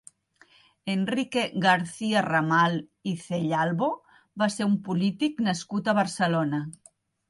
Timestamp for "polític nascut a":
4.91-6.01